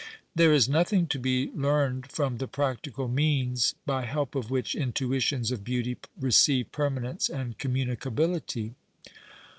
[0.35, 5.51] There is nothing to l)e learned from the practical means by help of which intuitions
[5.51, 8.73] of beauty receive permanence and conuniniieability."